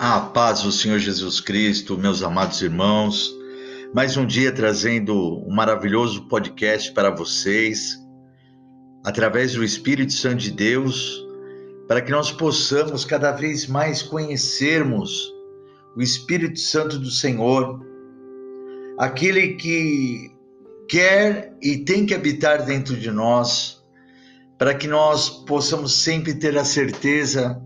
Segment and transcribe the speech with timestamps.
[0.00, 3.34] A paz do Senhor Jesus Cristo, meus amados irmãos.
[3.92, 5.12] Mais um dia trazendo
[5.44, 7.98] um maravilhoso podcast para vocês,
[9.04, 11.26] através do Espírito Santo de Deus,
[11.88, 15.34] para que nós possamos cada vez mais conhecermos
[15.96, 17.84] o Espírito Santo do Senhor,
[19.00, 20.30] aquele que
[20.88, 23.82] quer e tem que habitar dentro de nós,
[24.56, 27.60] para que nós possamos sempre ter a certeza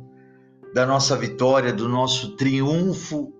[0.74, 3.32] da nossa vitória, do nosso triunfo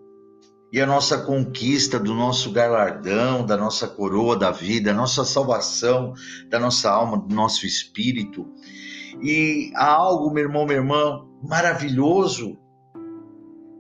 [0.73, 6.15] e a nossa conquista, do nosso galardão, da nossa coroa da vida, nossa salvação,
[6.49, 8.47] da nossa alma, do nosso espírito.
[9.23, 12.59] E há algo, meu irmão, minha irmã, maravilhoso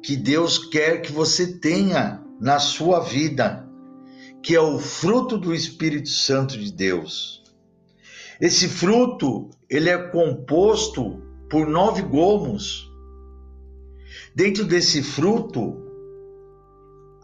[0.02, 3.66] que Deus quer que você tenha na sua vida,
[4.42, 7.42] que é o fruto do Espírito Santo de Deus.
[8.40, 12.91] Esse fruto, ele é composto por nove gomos
[14.34, 15.76] Dentro desse fruto,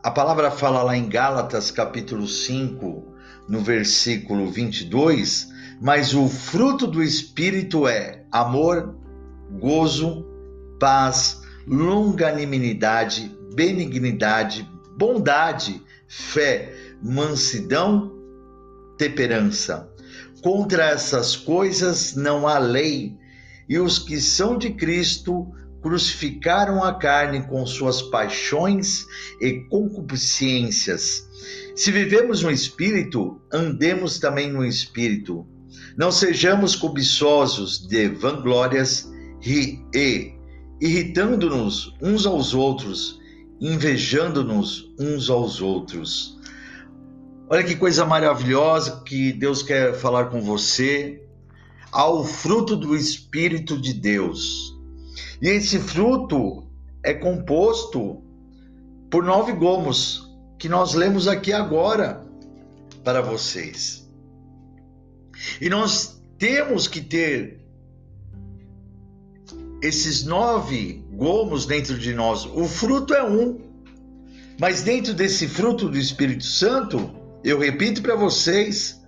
[0.04, 3.14] a palavra fala lá em Gálatas capítulo 5,
[3.48, 5.48] no versículo 22,
[5.80, 8.94] mas o fruto do Espírito é amor,
[9.58, 10.26] gozo,
[10.78, 18.12] paz, longanimidade, benignidade, bondade, fé, mansidão,
[18.98, 19.90] temperança.
[20.42, 23.16] Contra essas coisas não há lei,
[23.66, 25.50] e os que são de Cristo
[25.82, 29.06] crucificaram a carne com suas paixões
[29.40, 31.28] e concupiscências.
[31.74, 35.46] Se vivemos no espírito, andemos também no espírito.
[35.96, 39.10] Não sejamos cobiçosos de vanglórias
[39.44, 40.34] e,
[40.80, 43.20] irritando-nos uns aos outros,
[43.60, 46.38] invejando-nos uns aos outros.
[47.48, 51.22] Olha que coisa maravilhosa que Deus quer falar com você.
[51.90, 54.77] Ao fruto do Espírito de Deus.
[55.40, 56.66] E esse fruto
[57.02, 58.22] é composto
[59.10, 60.28] por nove gomos,
[60.58, 62.26] que nós lemos aqui agora
[63.04, 64.08] para vocês.
[65.60, 67.60] E nós temos que ter
[69.82, 72.44] esses nove gomos dentro de nós.
[72.44, 73.60] O fruto é um,
[74.60, 77.10] mas dentro desse fruto do Espírito Santo,
[77.44, 79.00] eu repito para vocês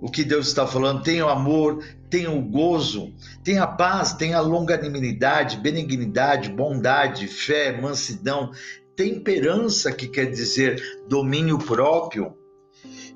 [0.00, 3.12] o que Deus está falando: tem o amor, tem o gozo,
[3.42, 8.50] tem a paz, tem a longanimidade, benignidade, bondade, fé, mansidão,
[8.96, 12.34] temperança, que quer dizer domínio próprio.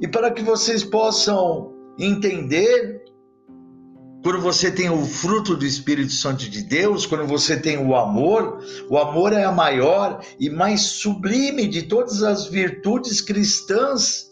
[0.00, 3.02] E para que vocês possam entender,
[4.22, 8.62] quando você tem o fruto do Espírito Santo de Deus, quando você tem o amor,
[8.88, 14.27] o amor é a maior e mais sublime de todas as virtudes cristãs.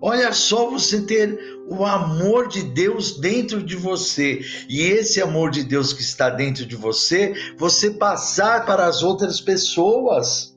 [0.00, 1.38] Olha só você ter
[1.68, 6.64] o amor de Deus dentro de você e esse amor de Deus que está dentro
[6.64, 10.56] de você, você passar para as outras pessoas.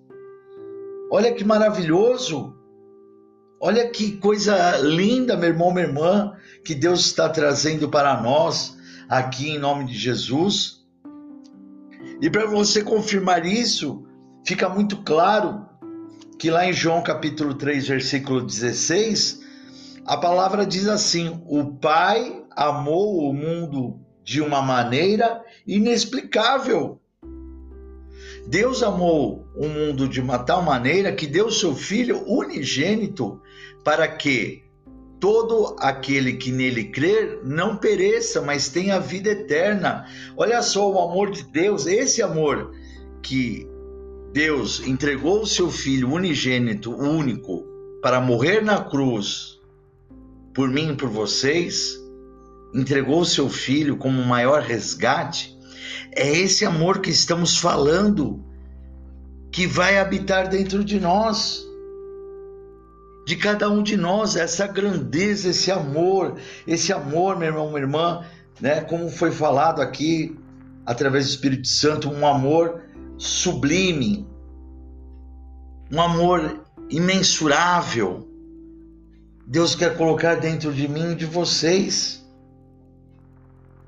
[1.12, 2.56] Olha que maravilhoso!
[3.60, 8.76] Olha que coisa linda, meu irmão, minha irmã, que Deus está trazendo para nós
[9.08, 10.84] aqui em nome de Jesus.
[12.22, 14.04] E para você confirmar isso,
[14.46, 15.68] fica muito claro
[16.42, 19.42] que lá em João capítulo 3, versículo 16,
[20.08, 27.00] a palavra diz assim: o Pai amou o mundo de uma maneira inexplicável.
[28.48, 33.40] Deus amou o mundo de uma tal maneira que deu seu Filho unigênito
[33.84, 34.64] para que
[35.20, 40.08] todo aquele que nele crer não pereça, mas tenha vida eterna.
[40.36, 42.74] Olha só o amor de Deus, esse amor
[43.22, 43.70] que
[44.34, 47.66] Deus entregou o seu Filho unigênito, único,
[48.02, 49.60] para morrer na cruz
[50.54, 52.00] por mim e por vocês,
[52.74, 55.58] entregou o seu filho como maior resgate,
[56.14, 58.44] é esse amor que estamos falando
[59.52, 61.66] que vai habitar dentro de nós.
[63.26, 68.26] De cada um de nós, essa grandeza, esse amor, esse amor, meu irmão, minha irmã,
[68.60, 68.82] né?
[68.82, 70.36] Como foi falado aqui
[70.86, 72.82] através do Espírito Santo, um amor
[73.18, 74.28] sublime,
[75.92, 78.28] um amor imensurável,
[79.46, 82.26] Deus quer colocar dentro de mim e de vocês.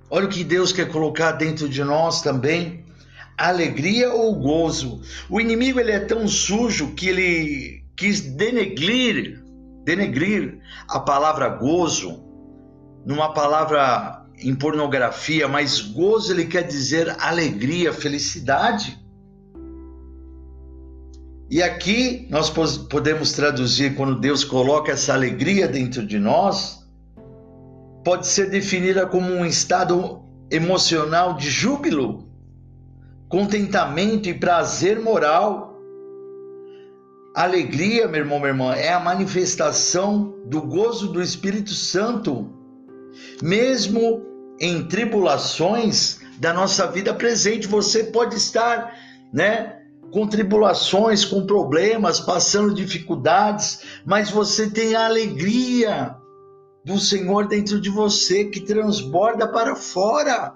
[0.10, 2.84] Olha o que Deus quer colocar dentro de nós também.
[3.38, 5.02] Alegria ou gozo.
[5.30, 9.42] O inimigo ele é tão sujo que ele quis denegrir,
[9.86, 12.22] denegrir a palavra gozo
[13.06, 19.03] numa palavra em pornografia, mas gozo ele quer dizer alegria, felicidade.
[21.54, 26.84] E aqui nós podemos traduzir quando Deus coloca essa alegria dentro de nós,
[28.04, 32.28] pode ser definida como um estado emocional de júbilo,
[33.30, 35.78] contentamento e prazer moral.
[37.36, 42.52] Alegria, meu irmão, minha irmã, é a manifestação do gozo do Espírito Santo,
[43.44, 44.26] mesmo
[44.60, 47.68] em tribulações da nossa vida presente.
[47.68, 48.92] Você pode estar,
[49.32, 49.83] né,
[50.14, 56.16] com tribulações, com problemas, passando dificuldades, mas você tem a alegria
[56.86, 60.54] do Senhor dentro de você que transborda para fora.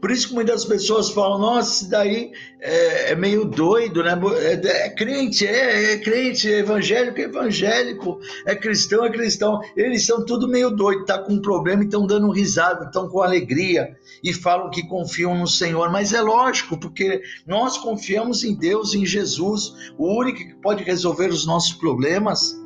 [0.00, 4.18] Por isso que muitas pessoas falam, nossa, isso daí é, é meio doido, né?
[4.40, 9.60] É, é crente, é, é, crente, é evangélico, é evangélico, é cristão, é cristão.
[9.76, 13.20] Eles são tudo meio doido, tá com um problema e estão dando risada, estão com
[13.20, 15.90] alegria e falam que confiam no Senhor.
[15.90, 21.28] Mas é lógico, porque nós confiamos em Deus, em Jesus, o único que pode resolver
[21.28, 22.56] os nossos problemas.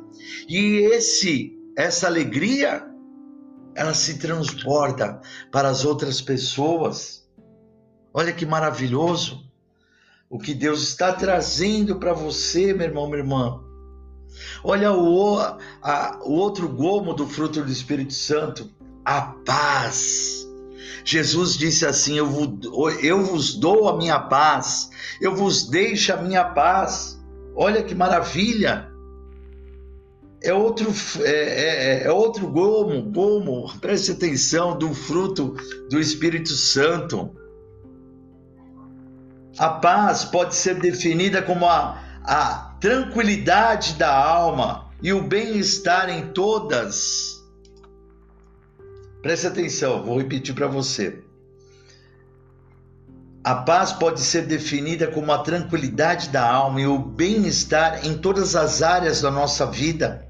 [0.47, 2.85] E esse, essa alegria
[3.77, 5.21] ela se transborda
[5.51, 7.23] para as outras pessoas.
[8.11, 9.45] Olha que maravilhoso
[10.27, 13.63] o que Deus está trazendo para você, meu irmão, minha irmã.
[14.63, 18.67] Olha o, a, o outro gomo do fruto do Espírito Santo,
[19.05, 20.47] a paz.
[21.05, 22.27] Jesus disse assim: eu,
[22.99, 24.89] eu vos dou a minha paz,
[25.21, 27.21] eu vos deixo a minha paz.
[27.55, 28.91] Olha que maravilha!
[30.47, 30.93] É outro,
[31.25, 35.57] é, é, é, outro gomo, gomo, preste atenção, do fruto
[35.89, 37.35] do Espírito Santo.
[39.57, 46.29] A paz pode ser definida como a, a tranquilidade da alma e o bem-estar em
[46.29, 47.43] todas.
[49.21, 51.21] Preste atenção, vou repetir para você.
[53.43, 58.55] A paz pode ser definida como a tranquilidade da alma e o bem-estar em todas
[58.55, 60.26] as áreas da nossa vida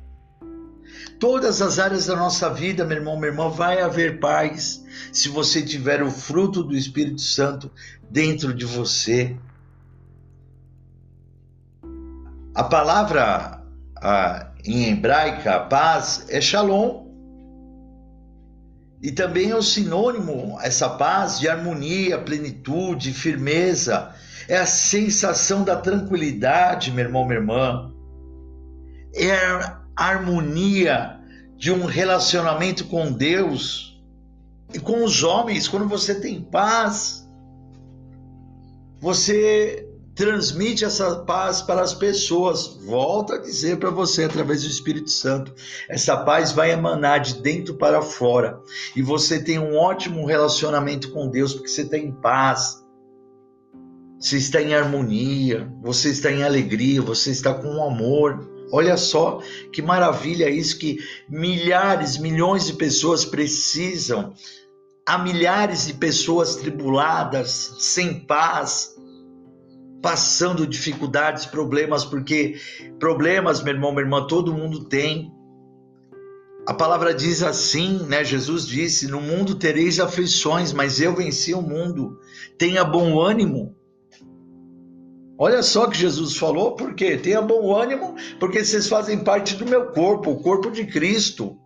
[1.19, 5.61] todas as áreas da nossa vida, meu irmão, minha irmã, vai haver paz se você
[5.61, 7.71] tiver o fruto do Espírito Santo
[8.09, 9.35] dentro de você.
[12.53, 13.63] A palavra
[13.95, 17.05] a, em hebraica, paz, é shalom.
[19.01, 24.11] E também é o um sinônimo, essa paz, de harmonia, plenitude, firmeza.
[24.47, 27.91] É a sensação da tranquilidade, meu irmão, minha irmã.
[29.13, 31.19] É harmonia
[31.57, 33.99] de um relacionamento com Deus
[34.73, 35.67] e com os homens.
[35.67, 37.27] Quando você tem paz,
[38.99, 42.75] você transmite essa paz para as pessoas.
[42.83, 45.53] Volto a dizer para você através do Espírito Santo,
[45.87, 48.59] essa paz vai emanar de dentro para fora
[48.95, 52.83] e você tem um ótimo relacionamento com Deus porque você tem paz.
[54.19, 58.56] Você está em harmonia, você está em alegria, você está com amor.
[58.71, 59.41] Olha só
[59.71, 60.99] que maravilha isso que
[61.29, 64.33] milhares, milhões de pessoas precisam.
[65.05, 68.93] Há milhares de pessoas tribuladas, sem paz,
[70.01, 72.59] passando dificuldades, problemas, porque
[72.99, 75.31] problemas, meu irmão, minha irmã, todo mundo tem.
[76.67, 78.25] A palavra diz assim, né?
[78.25, 82.19] Jesus disse: No mundo tereis aflições, mas eu venci o mundo.
[82.57, 83.73] Tenha bom ânimo.
[85.39, 89.87] Olha só que Jesus falou, porque tenha bom ânimo, porque vocês fazem parte do meu
[89.91, 91.57] corpo, o corpo de Cristo.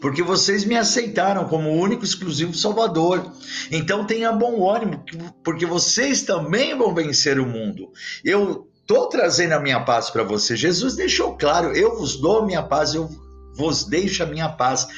[0.00, 3.32] Porque vocês me aceitaram como único exclusivo Salvador.
[3.70, 5.04] Então tenha bom ânimo,
[5.44, 7.92] porque vocês também vão vencer o mundo.
[8.24, 10.56] Eu estou trazendo a minha paz para você.
[10.56, 13.08] Jesus deixou claro: eu vos dou a minha paz, eu
[13.54, 14.88] vos deixo a minha paz.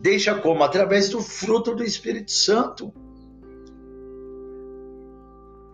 [0.00, 0.64] Deixa como?
[0.64, 2.92] Através do fruto do Espírito Santo.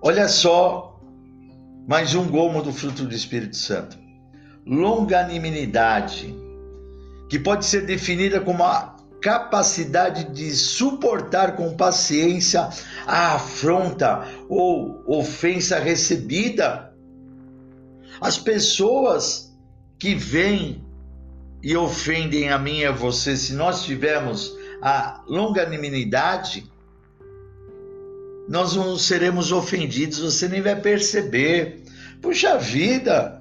[0.02, 0.89] Olha só
[1.86, 3.98] mais um gomo do fruto do Espírito Santo.
[4.66, 6.34] Longanimidade,
[7.28, 12.68] que pode ser definida como a capacidade de suportar com paciência
[13.06, 16.92] a afronta ou ofensa recebida.
[18.20, 19.54] As pessoas
[19.98, 20.84] que vêm
[21.62, 26.70] e ofendem a mim e a você, se nós tivermos a longanimidade,
[28.50, 31.84] nós não seremos ofendidos, você nem vai perceber.
[32.20, 33.40] Puxa vida,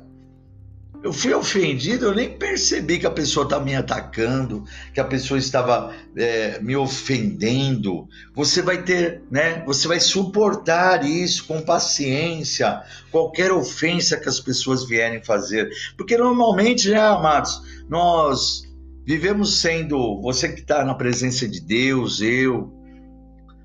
[1.02, 4.64] eu fui ofendido, eu nem percebi que a pessoa estava me atacando,
[4.94, 8.08] que a pessoa estava é, me ofendendo.
[8.36, 9.64] Você vai ter, né?
[9.66, 16.88] Você vai suportar isso com paciência, qualquer ofensa que as pessoas vierem fazer, porque normalmente,
[16.88, 18.62] né, amados, nós
[19.08, 22.79] vivemos sendo você que está na presença de Deus, eu,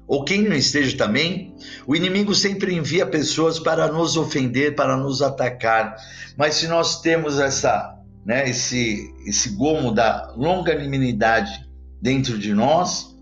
[0.07, 1.55] ou quem não esteja também,
[1.87, 5.97] o inimigo sempre envia pessoas para nos ofender, para nos atacar.
[6.37, 11.67] Mas se nós temos essa, né, esse, esse gomo da longanimidade
[12.03, 13.15] dentro de nós,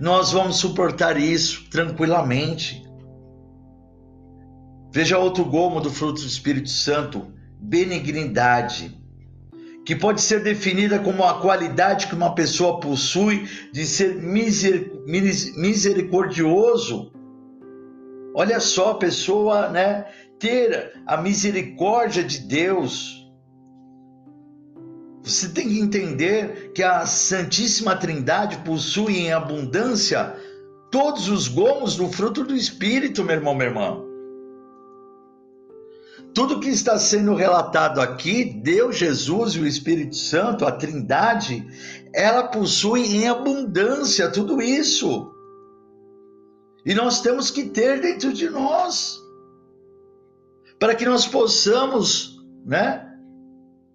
[0.00, 2.82] nós vamos suportar isso tranquilamente.
[4.92, 8.98] Veja outro gomo do fruto do Espírito Santo: benignidade,
[9.90, 17.10] que pode ser definida como a qualidade que uma pessoa possui de ser misericordioso.
[18.32, 20.06] Olha só, a pessoa, né,
[20.38, 23.28] ter a misericórdia de Deus.
[25.24, 30.36] Você tem que entender que a Santíssima Trindade possui em abundância
[30.92, 34.09] todos os gomos do fruto do Espírito, meu irmão, minha irmã.
[36.34, 41.66] Tudo que está sendo relatado aqui, Deus, Jesus e o Espírito Santo, a Trindade,
[42.14, 45.32] ela possui em abundância tudo isso.
[46.84, 49.18] E nós temos que ter dentro de nós,
[50.78, 53.06] para que nós possamos, né?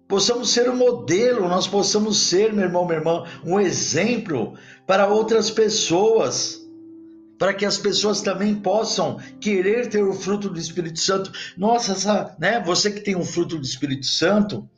[0.06, 4.54] Possamos ser um modelo, nós possamos ser, meu irmão, minha irmã, um exemplo
[4.86, 6.65] para outras pessoas
[7.38, 11.30] para que as pessoas também possam querer ter o fruto do Espírito Santo.
[11.56, 12.62] Nossa, essa, né?
[12.64, 14.68] Você que tem o fruto do Espírito Santo,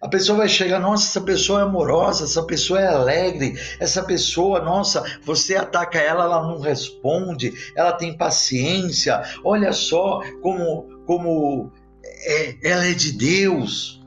[0.00, 4.60] a pessoa vai chegar, nossa, essa pessoa é amorosa, essa pessoa é alegre, essa pessoa,
[4.60, 9.22] nossa, você ataca ela, ela não responde, ela tem paciência.
[9.44, 11.72] Olha só como como
[12.04, 14.00] é, ela é de Deus.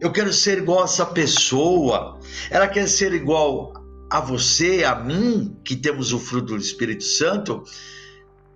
[0.00, 2.18] Eu quero ser igual a essa pessoa.
[2.50, 3.72] Ela quer ser igual
[4.14, 7.64] a você, a mim, que temos o fruto do Espírito Santo,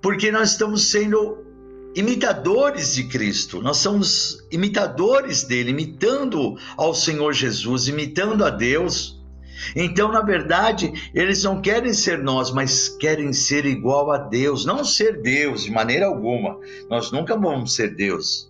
[0.01, 1.45] porque nós estamos sendo
[1.97, 9.21] imitadores de Cristo, nós somos imitadores dele, imitando ao Senhor Jesus, imitando a Deus.
[9.75, 14.85] Então, na verdade, eles não querem ser nós, mas querem ser igual a Deus, não
[14.85, 16.57] ser Deus de maneira alguma.
[16.89, 18.49] Nós nunca vamos ser Deus,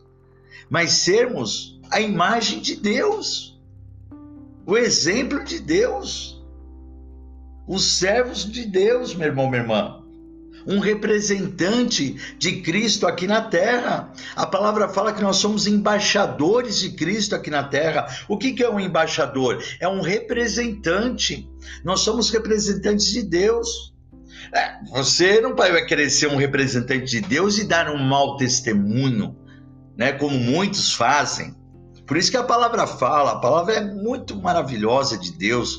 [0.68, 3.58] mas sermos a imagem de Deus,
[4.66, 6.37] o exemplo de Deus
[7.68, 10.02] os servos de Deus, meu irmão, minha irmã.
[10.66, 14.12] Um representante de Cristo aqui na terra.
[14.34, 18.06] A palavra fala que nós somos embaixadores de Cristo aqui na terra.
[18.28, 19.62] O que, é um embaixador?
[19.80, 21.48] É um representante.
[21.84, 23.94] Nós somos representantes de Deus.
[24.52, 29.36] É, você não vai querer ser um representante de Deus e dar um mau testemunho,
[29.96, 30.12] né?
[30.12, 31.54] Como muitos fazem.
[32.06, 35.78] Por isso que a palavra fala, a palavra é muito maravilhosa de Deus,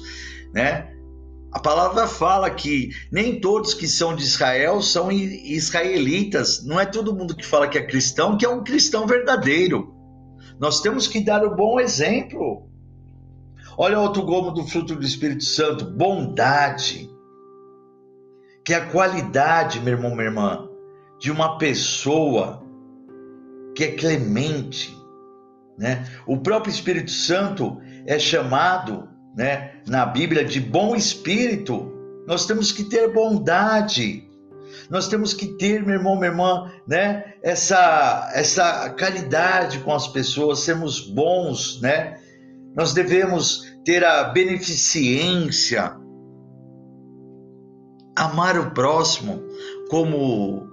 [0.54, 0.99] né?
[1.52, 6.64] A palavra fala que nem todos que são de Israel são israelitas.
[6.64, 9.96] Não é todo mundo que fala que é cristão que é um cristão verdadeiro.
[10.60, 12.70] Nós temos que dar o bom exemplo.
[13.78, 17.10] Olha outro gomo do fruto do Espírito Santo: bondade.
[18.64, 20.70] Que é a qualidade, meu irmão, minha irmã,
[21.20, 22.64] de uma pessoa
[23.76, 24.96] que é clemente.
[25.78, 26.06] Né?
[26.28, 31.90] O próprio Espírito Santo é chamado né, na Bíblia de bom espírito,
[32.28, 34.28] nós temos que ter bondade.
[34.90, 40.60] Nós temos que ter, meu irmão, minha irmã, né, essa essa caridade com as pessoas,
[40.60, 42.20] sermos bons, né?
[42.76, 45.96] Nós devemos ter a beneficência,
[48.18, 49.42] amar o próximo
[49.90, 50.68] como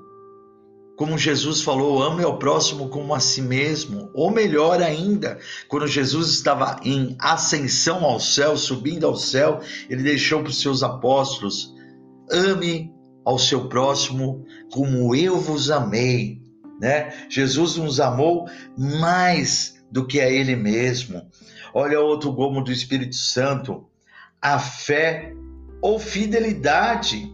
[0.97, 4.11] como Jesus falou, ame ao próximo como a si mesmo.
[4.15, 5.38] Ou melhor ainda,
[5.69, 9.61] quando Jesus estava em ascensão ao céu, subindo ao céu,
[9.91, 11.75] ele deixou para os seus apóstolos:
[12.31, 12.91] ame
[13.25, 16.41] ao seu próximo como eu vos amei.
[16.81, 17.12] Né?
[17.29, 21.23] Jesus nos amou mais do que a ele mesmo.
[21.75, 23.87] Olha outro gomo do Espírito Santo:
[24.41, 25.35] a fé
[25.83, 27.31] ou fidelidade.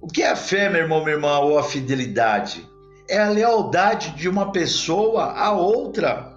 [0.00, 2.68] O que é a fé, meu irmão, minha irmã, ou a fidelidade?
[3.08, 6.34] É a lealdade de uma pessoa a outra.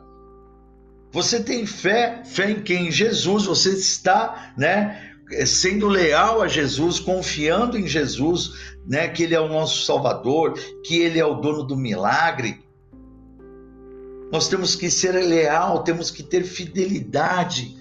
[1.12, 2.88] Você tem fé, fé em quem?
[2.88, 3.46] Em Jesus.
[3.46, 5.12] Você está, né,
[5.46, 10.54] sendo leal a Jesus, confiando em Jesus, né, que ele é o nosso Salvador,
[10.84, 12.64] que ele é o dono do milagre.
[14.32, 17.78] Nós temos que ser leal, temos que ter fidelidade.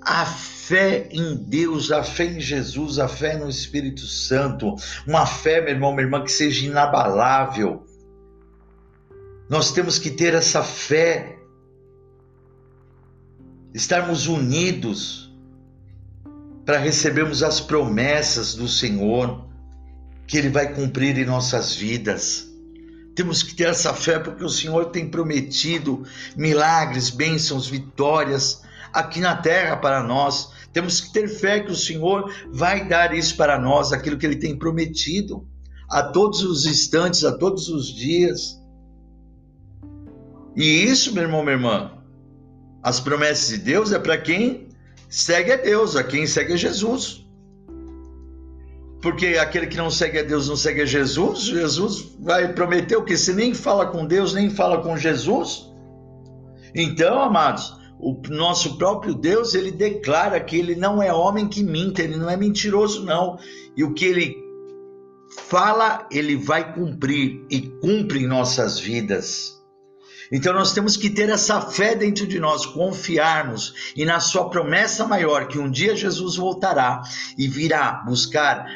[0.00, 0.24] A
[0.66, 4.74] fé em Deus, a fé em Jesus, a fé no Espírito Santo,
[5.06, 7.86] uma fé, meu irmão, minha irmã, que seja inabalável.
[9.48, 11.38] Nós temos que ter essa fé,
[13.74, 15.30] estarmos unidos
[16.64, 19.46] para recebermos as promessas do Senhor
[20.26, 22.48] que Ele vai cumprir em nossas vidas.
[23.14, 26.04] Temos que ter essa fé porque o Senhor tem prometido
[26.34, 30.52] milagres, bênçãos, vitórias aqui na terra para nós.
[30.72, 34.36] Temos que ter fé que o Senhor vai dar isso para nós, aquilo que Ele
[34.36, 35.46] tem prometido,
[35.90, 38.58] a todos os instantes, a todos os dias.
[40.56, 41.92] E isso, meu irmão, minha irmã,
[42.82, 44.68] as promessas de Deus é para quem
[45.08, 47.24] segue a Deus, a quem segue a Jesus.
[49.04, 51.40] porque aquele que não segue a Deus não segue a Jesus.
[51.40, 53.18] Jesus vai prometer o que?
[53.18, 55.70] Se nem fala com Deus, nem fala com Jesus.
[56.74, 62.02] Então, amados, o nosso próprio Deus, ele declara que ele não é homem que minta,
[62.02, 63.38] ele não é mentiroso, não.
[63.76, 64.36] E o que ele
[65.48, 69.54] fala, ele vai cumprir e cumpre em nossas vidas.
[70.32, 75.06] Então nós temos que ter essa fé dentro de nós, confiarmos e na sua promessa
[75.06, 77.02] maior que um dia Jesus voltará
[77.36, 78.66] e virá buscar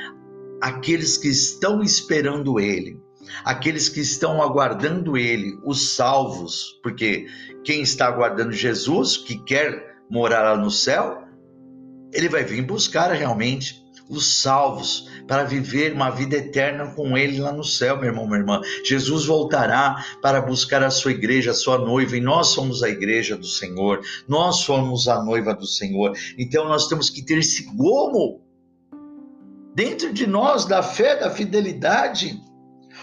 [0.60, 3.00] aqueles que estão esperando Ele,
[3.44, 7.26] aqueles que estão aguardando Ele, os salvos, porque
[7.64, 11.28] quem está aguardando Jesus, que quer morar lá no céu,
[12.12, 17.52] ele vai vir buscar realmente os salvos para viver uma vida eterna com Ele lá
[17.52, 18.62] no céu, meu irmão, minha irmã.
[18.82, 23.37] Jesus voltará para buscar a sua igreja, a sua noiva, e nós somos a igreja
[23.37, 26.16] do Senhor, nós somos a noiva do Senhor.
[26.38, 28.40] Então nós temos que ter esse gomo
[29.75, 32.40] dentro de nós da fé, da fidelidade.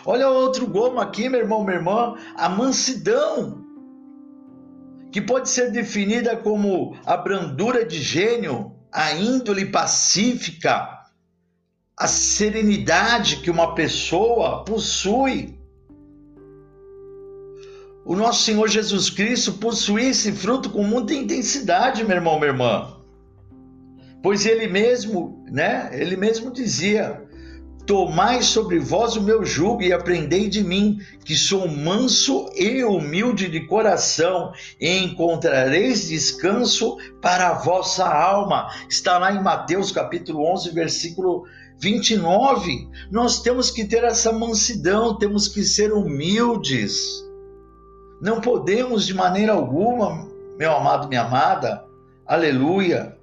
[0.06, 3.66] Olha outro gomo aqui, meu irmão, minha irmã, a mansidão,
[5.12, 11.02] que pode ser definida como a brandura de gênio, a índole pacífica,
[11.98, 15.58] a serenidade que uma pessoa possui.
[18.06, 22.96] O nosso Senhor Jesus Cristo possuía esse fruto com muita intensidade, meu irmão, minha irmã.
[24.22, 25.90] Pois ele mesmo, né?
[25.94, 27.25] Ele mesmo dizia:
[27.86, 33.48] Tomai sobre vós o meu jugo e aprendei de mim, que sou manso e humilde
[33.48, 34.52] de coração,
[34.82, 38.70] e encontrareis descanso para a vossa alma.
[38.90, 41.46] Está lá em Mateus capítulo 11, versículo
[41.78, 42.90] 29.
[43.12, 47.24] Nós temos que ter essa mansidão, temos que ser humildes.
[48.20, 50.28] Não podemos de maneira alguma,
[50.58, 51.86] meu amado, minha amada,
[52.26, 53.16] aleluia,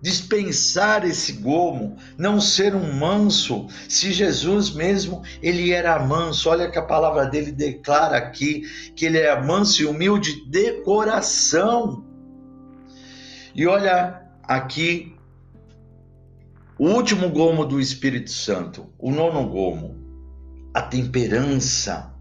[0.00, 6.48] dispensar esse gomo, não ser um manso, se Jesus mesmo ele era manso.
[6.48, 8.62] Olha que a palavra dele declara aqui
[8.94, 12.04] que ele é manso e humilde de coração.
[13.54, 15.16] E olha aqui
[16.78, 19.96] o último gomo do Espírito Santo, o nono gomo,
[20.74, 22.15] a temperança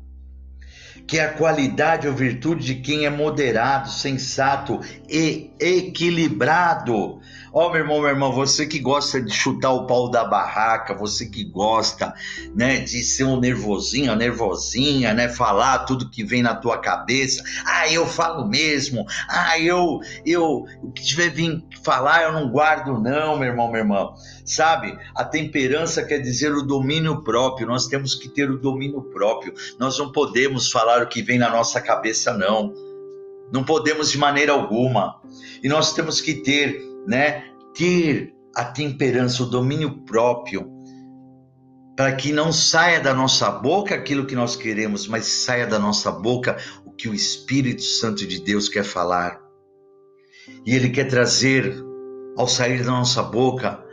[1.07, 7.21] que é a qualidade ou virtude de quem é moderado, sensato e equilibrado.
[7.57, 10.93] Ó, oh, meu irmão, meu irmão, você que gosta de chutar o pau da barraca,
[10.93, 12.13] você que gosta,
[12.53, 17.41] né, de ser um nervosinho, nervosinha, né, falar tudo que vem na tua cabeça.
[17.65, 19.05] Ah, eu falo mesmo.
[19.29, 23.79] Ah, eu, eu, o que tiver vir falar, eu não guardo não, meu irmão, meu
[23.79, 24.13] irmão.
[24.43, 24.97] Sabe?
[25.15, 27.67] A temperança quer dizer o domínio próprio.
[27.67, 29.53] Nós temos que ter o domínio próprio.
[29.79, 32.73] Nós não podemos falar o que vem na nossa cabeça não.
[33.51, 35.21] Não podemos de maneira alguma.
[35.61, 37.43] E nós temos que ter né?
[37.73, 40.71] Ter a temperança, o domínio próprio,
[41.95, 46.11] para que não saia da nossa boca aquilo que nós queremos, mas saia da nossa
[46.11, 49.39] boca o que o Espírito Santo de Deus quer falar.
[50.65, 51.75] E Ele quer trazer,
[52.37, 53.83] ao sair da nossa boca,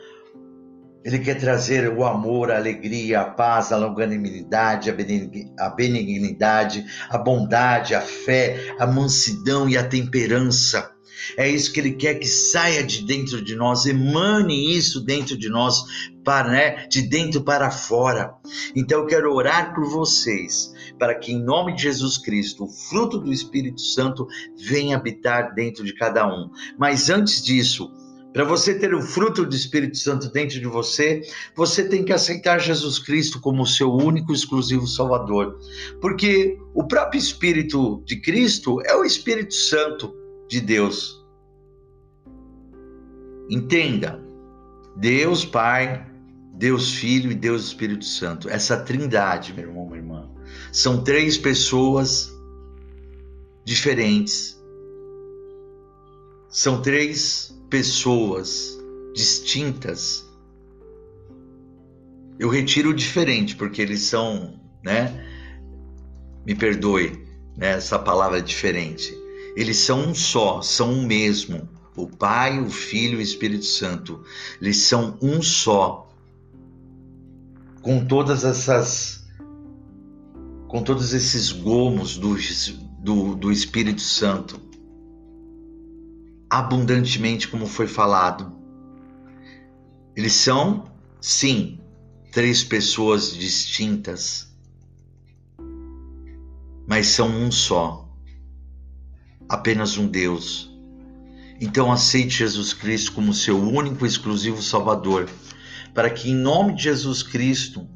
[1.04, 7.94] Ele quer trazer o amor, a alegria, a paz, a longanimidade, a benignidade, a bondade,
[7.94, 10.92] a fé, a mansidão e a temperança.
[11.36, 15.48] É isso que ele quer que saia de dentro de nós, emane isso dentro de
[15.48, 15.84] nós,
[16.24, 18.34] para, né, de dentro para fora.
[18.74, 23.18] Então eu quero orar por vocês, para que em nome de Jesus Cristo, o fruto
[23.18, 26.50] do Espírito Santo venha habitar dentro de cada um.
[26.78, 27.90] Mas antes disso,
[28.32, 31.20] para você ter o fruto do Espírito Santo dentro de você,
[31.54, 35.58] você tem que aceitar Jesus Cristo como seu único e exclusivo Salvador.
[36.00, 40.14] Porque o próprio Espírito de Cristo é o Espírito Santo
[40.48, 41.22] de Deus.
[43.50, 44.18] Entenda,
[44.96, 46.06] Deus Pai,
[46.54, 48.48] Deus Filho e Deus Espírito Santo.
[48.48, 50.30] Essa trindade, meu irmão, minha irmã,
[50.72, 52.32] são três pessoas
[53.64, 54.58] diferentes.
[56.48, 58.78] São três pessoas
[59.14, 60.30] distintas.
[62.38, 65.26] Eu retiro diferente, porque eles são, né?
[66.44, 67.24] Me perdoe,
[67.56, 67.70] né?
[67.70, 69.16] Essa palavra diferente.
[69.56, 71.66] Eles são um só, são um mesmo.
[71.96, 74.22] O Pai, o Filho e o Espírito Santo.
[74.60, 76.10] Eles são um só.
[77.80, 79.26] Com todas essas.
[80.68, 82.36] Com todos esses gomos do,
[82.98, 84.71] do, do Espírito Santo.
[86.52, 88.52] Abundantemente, como foi falado.
[90.14, 90.84] Eles são,
[91.18, 91.80] sim,
[92.30, 94.54] três pessoas distintas,
[96.86, 98.06] mas são um só
[99.48, 100.70] apenas um Deus.
[101.58, 105.30] Então aceite Jesus Cristo como seu único e exclusivo Salvador,
[105.94, 107.88] para que em nome de Jesus Cristo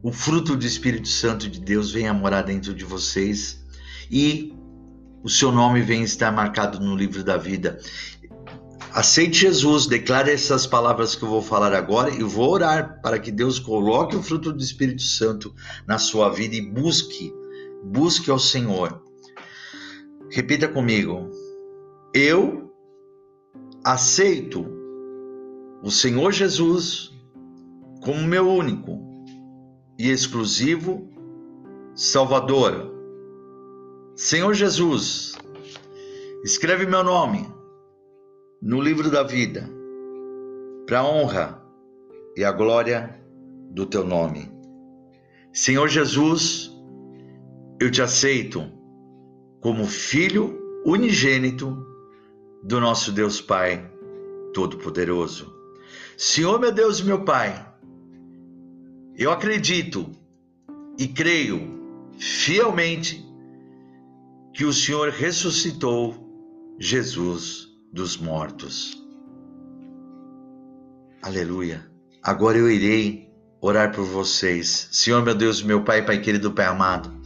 [0.00, 3.60] o fruto do Espírito Santo de Deus venha morar dentro de vocês
[4.08, 4.56] e
[5.28, 7.78] o seu nome venha estar marcado no livro da vida.
[8.94, 13.30] Aceite Jesus, declare essas palavras que eu vou falar agora e vou orar para que
[13.30, 15.54] Deus coloque o fruto do Espírito Santo
[15.86, 17.30] na sua vida e busque,
[17.84, 19.02] busque ao Senhor.
[20.30, 21.30] Repita comigo.
[22.14, 22.72] Eu
[23.84, 24.66] aceito
[25.82, 27.12] o Senhor Jesus
[28.00, 28.98] como meu único
[29.98, 31.06] e exclusivo
[31.94, 32.97] Salvador.
[34.18, 35.36] Senhor Jesus,
[36.42, 37.48] escreve meu nome
[38.60, 39.70] no livro da vida,
[40.88, 41.62] para a honra
[42.36, 43.16] e a glória
[43.70, 44.50] do teu nome.
[45.52, 46.68] Senhor Jesus,
[47.80, 48.68] eu te aceito
[49.60, 51.86] como filho unigênito
[52.64, 53.88] do nosso Deus Pai
[54.52, 55.54] Todo-Poderoso.
[56.16, 57.72] Senhor, meu Deus e meu Pai,
[59.16, 60.10] eu acredito
[60.98, 61.78] e creio
[62.18, 63.27] fielmente
[64.58, 66.16] que o Senhor ressuscitou
[66.80, 69.00] Jesus dos mortos.
[71.22, 71.88] Aleluia.
[72.20, 74.88] Agora eu irei orar por vocês.
[74.90, 77.22] Senhor, meu Deus, meu Pai, Pai querido, Pai amado.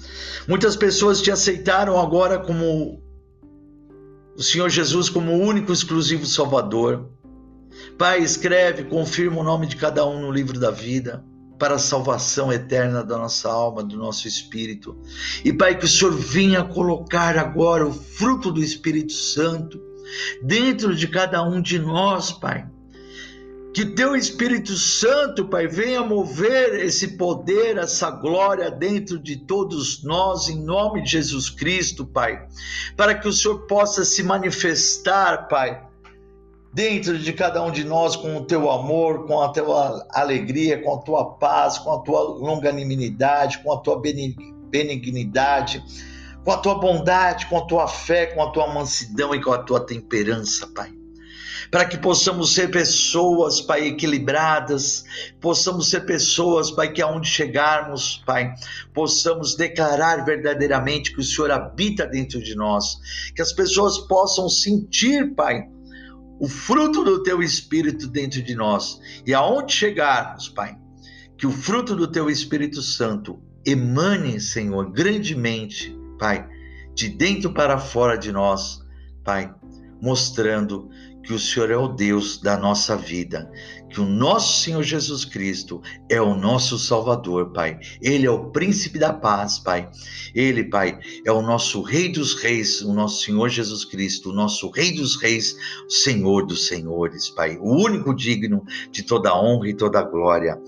[0.47, 3.03] Muitas pessoas te aceitaram agora como
[4.37, 7.09] o Senhor Jesus como único exclusivo Salvador.
[7.97, 11.25] Pai, escreve, confirma o nome de cada um no livro da vida
[11.63, 14.99] para a salvação eterna da nossa alma, do nosso espírito.
[15.45, 19.81] E Pai, que o Senhor venha colocar agora o fruto do Espírito Santo
[20.43, 22.67] dentro de cada um de nós, Pai.
[23.73, 30.49] Que teu Espírito Santo, Pai, venha mover esse poder, essa glória dentro de todos nós,
[30.49, 32.45] em nome de Jesus Cristo, Pai,
[32.97, 35.81] para que o Senhor possa se manifestar, Pai,
[36.73, 40.95] dentro de cada um de nós com o teu amor, com a tua alegria, com
[40.95, 45.85] a tua paz, com a tua longanimidade, com a tua benignidade,
[46.43, 49.59] com a tua bondade, com a tua fé, com a tua mansidão e com a
[49.59, 50.91] tua temperança, Pai.
[51.71, 55.05] Para que possamos ser pessoas, Pai, equilibradas,
[55.41, 58.53] possamos ser pessoas, Pai, que aonde chegarmos, Pai,
[58.93, 62.99] possamos declarar verdadeiramente que o Senhor habita dentro de nós,
[63.35, 65.67] que as pessoas possam sentir, Pai,
[66.43, 69.01] o fruto do teu espírito dentro de nós.
[69.25, 70.77] E aonde chegarmos, Pai,
[71.39, 76.49] que o fruto do teu Espírito Santo emane, Senhor, grandemente, Pai,
[76.97, 78.81] de dentro para fora de nós,
[79.23, 79.55] Pai,
[80.03, 80.91] mostrando
[81.23, 83.49] que o Senhor é o Deus da nossa vida,
[83.89, 87.79] que o nosso Senhor Jesus Cristo é o nosso Salvador, Pai.
[88.03, 89.89] Ele é o príncipe da paz, Pai.
[90.35, 94.69] Ele, Pai, é o nosso Rei dos Reis, o nosso Senhor Jesus Cristo, o nosso
[94.71, 95.57] Rei dos Reis,
[95.89, 97.57] Senhor dos Senhores, Pai.
[97.61, 100.61] O único digno de toda honra e toda glória.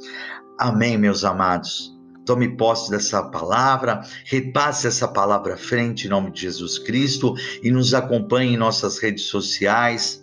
[0.56, 1.93] Amém, meus amados.
[2.24, 7.70] Tome posse dessa palavra, repasse essa palavra à frente em nome de Jesus Cristo e
[7.70, 10.22] nos acompanhe em nossas redes sociais,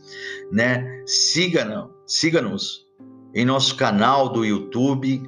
[0.51, 1.03] né?
[1.05, 2.87] Siga-nos, siga-nos
[3.33, 5.23] em nosso canal do YouTube,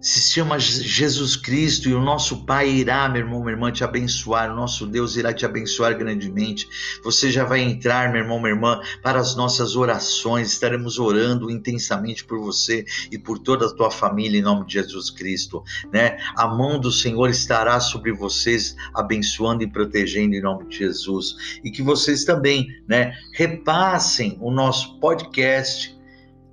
[0.00, 4.50] se chama Jesus Cristo e o nosso Pai irá, meu irmão, minha irmã, te abençoar,
[4.50, 6.66] o nosso Deus irá te abençoar grandemente.
[7.04, 10.52] Você já vai entrar, meu irmão, minha irmã, para as nossas orações.
[10.52, 15.10] Estaremos orando intensamente por você e por toda a tua família em nome de Jesus
[15.10, 16.16] Cristo, né?
[16.34, 21.60] A mão do Senhor estará sobre vocês, abençoando e protegendo em nome de Jesus.
[21.62, 25.99] E que vocês também, né, repassem o nosso podcast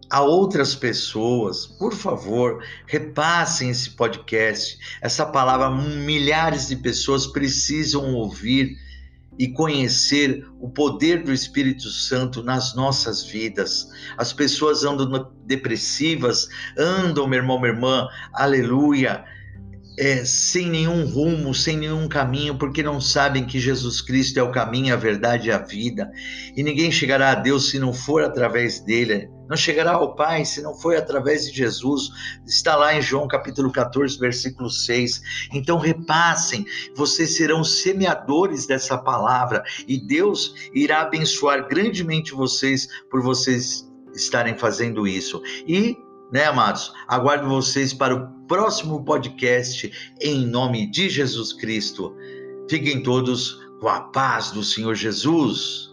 [0.09, 4.77] a outras pessoas, por favor, repassem esse podcast.
[5.01, 8.77] Essa palavra milhares de pessoas precisam ouvir
[9.37, 13.87] e conhecer o poder do Espírito Santo nas nossas vidas.
[14.17, 19.23] As pessoas andam depressivas, andam, meu irmão, minha irmã, aleluia,
[19.99, 24.51] é, sem nenhum rumo, sem nenhum caminho, porque não sabem que Jesus Cristo é o
[24.51, 26.09] caminho, a verdade e a vida.
[26.55, 29.29] E ninguém chegará a Deus se não for através dele.
[29.49, 32.09] Não chegará ao Pai se não for através de Jesus.
[32.45, 35.49] Está lá em João capítulo 14, versículo 6.
[35.53, 43.87] Então repassem, vocês serão semeadores dessa palavra e Deus irá abençoar grandemente vocês por vocês
[44.13, 45.41] estarem fazendo isso.
[45.67, 45.97] E
[46.31, 46.91] né, amados?
[47.07, 52.13] Aguardo vocês para o próximo podcast em nome de Jesus Cristo.
[52.69, 55.86] Fiquem todos com a paz do Senhor Jesus.